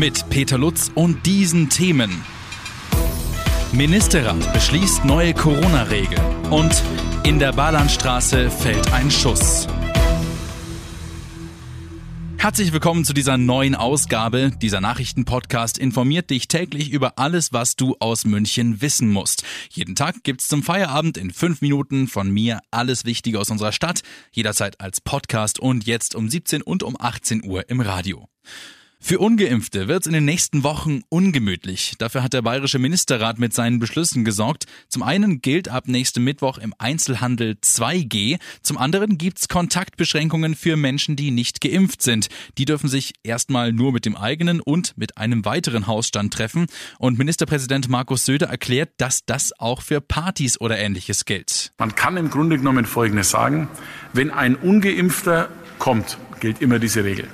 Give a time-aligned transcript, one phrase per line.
[0.00, 2.24] Mit Peter Lutz und diesen Themen.
[3.72, 6.72] Ministerrat beschließt neue Corona-Regeln und
[7.24, 9.66] in der Bahnlandstraße fällt ein Schuss.
[12.38, 14.52] Herzlich willkommen zu dieser neuen Ausgabe.
[14.62, 19.42] Dieser Nachrichtenpodcast informiert dich täglich über alles, was du aus München wissen musst.
[19.68, 24.00] Jeden Tag gibt's zum Feierabend in fünf Minuten von mir alles Wichtige aus unserer Stadt,
[24.32, 28.30] jederzeit als Podcast und jetzt um 17 und um 18 Uhr im Radio.
[29.02, 31.94] Für Ungeimpfte wird es in den nächsten Wochen ungemütlich.
[31.98, 34.66] Dafür hat der Bayerische Ministerrat mit seinen Beschlüssen gesorgt.
[34.88, 38.38] Zum einen gilt ab nächstem Mittwoch im Einzelhandel 2G.
[38.62, 42.28] Zum anderen gibt's Kontaktbeschränkungen für Menschen, die nicht geimpft sind.
[42.58, 46.66] Die dürfen sich erstmal nur mit dem eigenen und mit einem weiteren Hausstand treffen.
[46.98, 51.72] Und Ministerpräsident Markus Söder erklärt, dass das auch für Partys oder ähnliches gilt.
[51.78, 53.68] Man kann im Grunde genommen Folgendes sagen.
[54.12, 55.48] Wenn ein Ungeimpfter
[55.78, 57.28] kommt, gilt immer diese Regel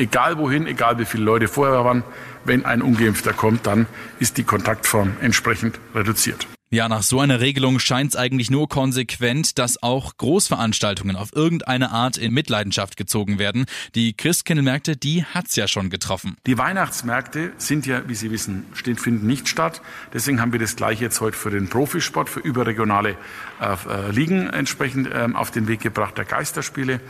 [0.00, 2.02] egal wohin, egal wie viele Leute vorher waren,
[2.44, 3.86] wenn ein Ungeimpfter kommt, dann
[4.18, 6.46] ist die Kontaktform entsprechend reduziert.
[6.72, 11.90] Ja, nach so einer Regelung scheint es eigentlich nur konsequent, dass auch Großveranstaltungen auf irgendeine
[11.90, 13.64] Art in Mitleidenschaft gezogen werden.
[13.96, 16.36] Die Christkindlmärkte, die hat's ja schon getroffen.
[16.46, 19.82] Die Weihnachtsmärkte sind ja, wie Sie wissen, finden nicht statt.
[20.12, 23.16] Deswegen haben wir das gleiche jetzt heute für den Profisport, für überregionale
[23.60, 27.00] äh, äh, Ligen entsprechend ähm, auf den Weg gebracht, der Geisterspiele.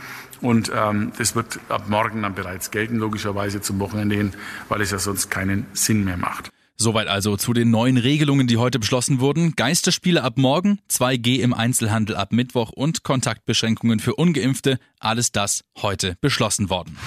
[0.41, 4.33] Und ähm, das wird ab morgen dann bereits gelten, logischerweise zum Wochenende hin,
[4.69, 6.49] weil es ja sonst keinen Sinn mehr macht.
[6.81, 9.55] Soweit also zu den neuen Regelungen, die heute beschlossen wurden.
[9.55, 14.79] Geisterspiele ab morgen, 2G im Einzelhandel ab Mittwoch und Kontaktbeschränkungen für ungeimpfte.
[14.99, 16.97] Alles das heute beschlossen worden.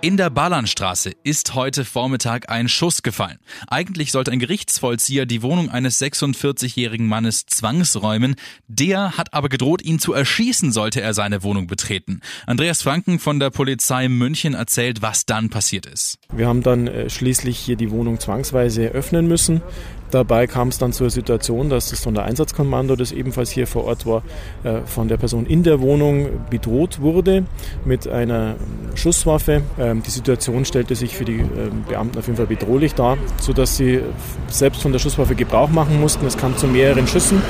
[0.00, 3.38] In der Ballernstraße ist heute Vormittag ein Schuss gefallen.
[3.66, 8.36] Eigentlich sollte ein Gerichtsvollzieher die Wohnung eines 46-jährigen Mannes zwangsräumen.
[8.68, 12.20] Der hat aber gedroht, ihn zu erschießen, sollte er seine Wohnung betreten.
[12.46, 16.18] Andreas Franken von der Polizei München erzählt, was dann passiert ist.
[16.32, 19.62] Wir haben dann äh, schließlich hier die Wohnung zwangsweise öffnen müssen.
[20.10, 24.22] Dabei kam es dann zur Situation, dass das Sondereinsatzkommando, das ebenfalls hier vor Ort war,
[24.64, 27.44] äh, von der Person in der Wohnung bedroht wurde
[27.84, 28.56] mit einer
[28.94, 29.62] Schusswaffe.
[29.78, 33.76] Ähm, die Situation stellte sich für die ähm, Beamten auf jeden Fall bedrohlich dar, sodass
[33.76, 34.00] sie
[34.48, 36.26] selbst von der Schusswaffe Gebrauch machen mussten.
[36.26, 37.42] Es kam zu mehreren Schüssen.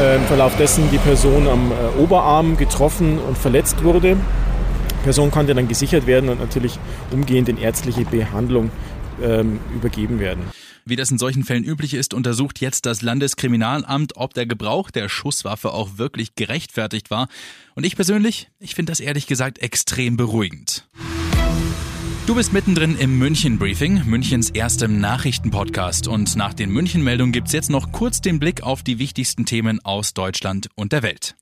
[0.00, 4.16] Äh, Im Verlauf dessen die Person am äh, Oberarm getroffen und verletzt wurde.
[4.90, 6.78] Die Person konnte dann gesichert werden und natürlich
[7.10, 8.70] umgehend in ärztliche Behandlung
[9.22, 10.42] ähm, übergeben werden.
[10.88, 15.10] Wie das in solchen Fällen üblich ist, untersucht jetzt das Landeskriminalamt, ob der Gebrauch der
[15.10, 17.28] Schusswaffe auch wirklich gerechtfertigt war.
[17.74, 20.88] Und ich persönlich, ich finde das ehrlich gesagt extrem beruhigend.
[22.24, 26.08] Du bist mittendrin im München Briefing, Münchens erstem Nachrichtenpodcast.
[26.08, 30.14] Und nach den München-Meldungen gibt's jetzt noch kurz den Blick auf die wichtigsten Themen aus
[30.14, 31.36] Deutschland und der Welt.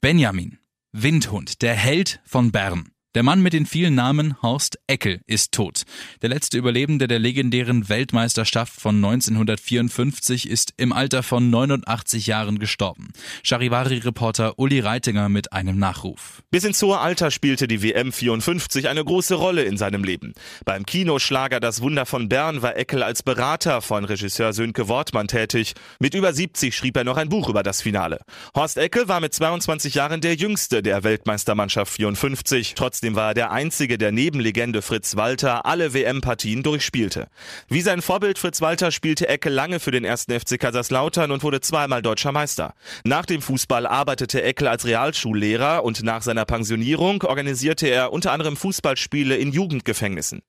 [0.00, 0.58] Benjamin,
[0.92, 2.92] Windhund, der Held von Bern.
[3.16, 5.82] Der Mann mit den vielen Namen Horst Eckel ist tot.
[6.22, 13.08] Der letzte Überlebende der legendären Weltmeisterschaft von 1954 ist im Alter von 89 Jahren gestorben.
[13.42, 16.44] Charivari-Reporter Uli Reitinger mit einem Nachruf.
[16.52, 20.32] Bis ins hohe Alter spielte die WM 54 eine große Rolle in seinem Leben.
[20.64, 25.74] Beim Kinoschlager Das Wunder von Bern war Eckel als Berater von Regisseur Sönke Wortmann tätig.
[25.98, 28.20] Mit über 70 schrieb er noch ein Buch über das Finale.
[28.54, 32.74] Horst Eckel war mit 22 Jahren der jüngste der Weltmeistermannschaft 54.
[32.76, 37.28] Trotz Trotzdem war er der Einzige, der neben Legende Fritz Walter alle WM-Partien durchspielte.
[37.66, 41.62] Wie sein Vorbild Fritz Walter spielte Ecke lange für den ersten FC Kaiserslautern und wurde
[41.62, 42.74] zweimal deutscher Meister.
[43.02, 48.58] Nach dem Fußball arbeitete Eckel als Realschullehrer und nach seiner Pensionierung organisierte er unter anderem
[48.58, 50.42] Fußballspiele in Jugendgefängnissen.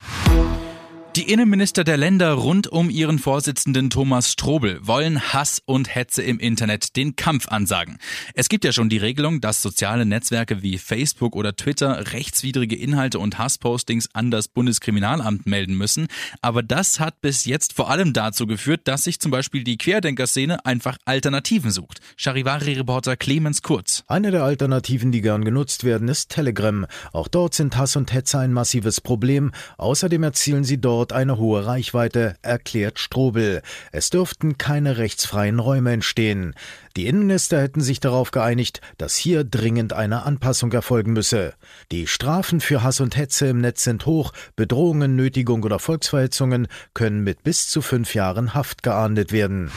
[1.18, 6.40] Die Innenminister der Länder rund um ihren Vorsitzenden Thomas Strobel wollen Hass und Hetze im
[6.40, 7.98] Internet den Kampf ansagen.
[8.34, 13.20] Es gibt ja schon die Regelung, dass soziale Netzwerke wie Facebook oder Twitter rechtswidrige Inhalte
[13.20, 16.08] und Hasspostings an das Bundeskriminalamt melden müssen.
[16.42, 20.66] Aber das hat bis jetzt vor allem dazu geführt, dass sich zum Beispiel die Querdenkerszene
[20.66, 22.00] einfach Alternativen sucht.
[22.16, 24.06] Charivari-Reporter Clemens Kurz.
[24.08, 26.86] Eine der Alternativen, die gern genutzt werden, ist Telegram.
[27.12, 29.52] Auch dort sind Hass und Hetze ein massives Problem.
[29.78, 33.64] Außerdem erzielen sie dort dort eine hohe Reichweite, erklärt Strobel.
[33.92, 36.54] Es dürften keine rechtsfreien Räume entstehen.
[36.96, 41.56] Die Innenminister hätten sich darauf geeinigt, dass hier dringend eine Anpassung erfolgen müsse.
[41.92, 47.24] Die Strafen für Hass und Hetze im Netz sind hoch, Bedrohungen, Nötigung oder Volksverhetzungen können
[47.24, 49.72] mit bis zu fünf Jahren Haft geahndet werden.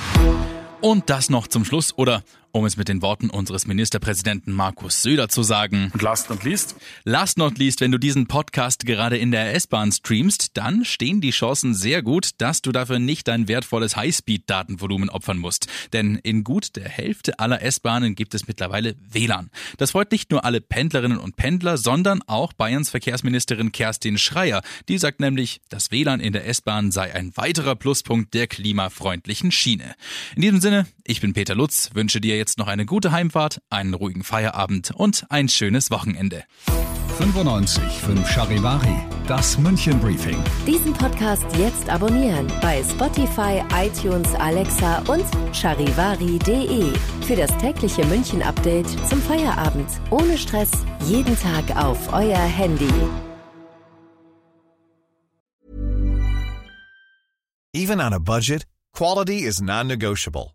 [0.83, 2.23] Und das noch zum Schluss oder
[2.55, 5.91] um es mit den Worten unseres Ministerpräsidenten Markus Söder zu sagen.
[5.93, 6.77] Und last not least?
[7.03, 11.33] Last not least, wenn du diesen Podcast gerade in der S-Bahn streamst, dann stehen die
[11.33, 15.67] Chancen sehr gut, dass du dafür nicht dein wertvolles Highspeed-Datenvolumen opfern musst.
[15.93, 19.51] Denn in gut der Hälfte aller S-Bahnen gibt es mittlerweile WLAN.
[19.79, 24.63] Das freut nicht nur alle Pendlerinnen und Pendler, sondern auch Bayerns Verkehrsministerin Kerstin Schreier.
[24.89, 29.97] Die sagt nämlich, das WLAN in der S-Bahn sei ein weiterer Pluspunkt der klimafreundlichen Schiene.
[30.37, 33.63] In diesem Sinne, ich bin Peter Lutz, wünsche dir jetzt jetzt noch eine gute Heimfahrt,
[33.71, 36.45] einen ruhigen Feierabend und ein schönes Wochenende.
[37.17, 38.97] 95 5 Charivari,
[39.27, 40.37] das München Briefing.
[40.67, 45.25] Diesen Podcast jetzt abonnieren bei Spotify, iTunes, Alexa und
[45.55, 46.93] charivari.de.
[47.27, 49.89] Für das tägliche München Update zum Feierabend.
[50.11, 50.73] Ohne Stress,
[51.07, 52.93] jeden Tag auf euer Handy.
[57.73, 60.55] Even on a budget, quality is non-negotiable.